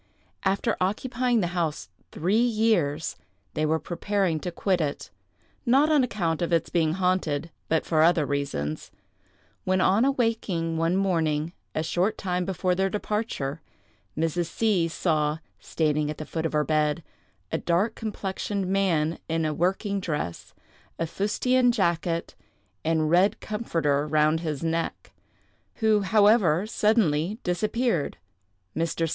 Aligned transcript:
After 0.43 0.75
occupying 0.81 1.41
the 1.41 1.53
house 1.53 1.87
three 2.11 2.39
years, 2.41 3.17
they 3.53 3.67
were 3.67 3.77
preparing 3.77 4.39
to 4.39 4.51
quit 4.51 4.81
it—not 4.81 5.91
on 5.91 6.03
account 6.03 6.41
of 6.41 6.51
its 6.51 6.71
being 6.71 6.93
haunted, 6.93 7.51
but 7.69 7.85
for 7.85 8.01
other 8.01 8.25
reasons—when 8.25 9.79
on 9.79 10.03
awaking 10.03 10.77
one 10.77 10.97
morning, 10.97 11.53
a 11.75 11.83
short 11.83 12.17
time 12.17 12.45
before 12.45 12.73
their 12.73 12.89
departure, 12.89 13.61
Mrs. 14.17 14.47
C—— 14.47 14.87
saw, 14.87 15.37
standing 15.59 16.09
at 16.09 16.17
the 16.17 16.25
foot 16.25 16.47
of 16.47 16.53
her 16.53 16.63
bed, 16.65 17.03
a 17.51 17.59
dark 17.59 17.93
complexioned 17.93 18.65
man, 18.65 19.19
in 19.29 19.45
a 19.45 19.53
working 19.53 19.99
dress, 19.99 20.55
a 20.97 21.05
fustian 21.05 21.71
jacket, 21.71 22.33
and 22.83 23.11
red 23.11 23.39
comforter 23.39 24.07
round 24.07 24.39
his 24.39 24.63
neck—who, 24.63 26.01
however, 26.01 26.65
suddenly 26.65 27.37
disappeared. 27.43 28.17
Mr. 28.75 29.07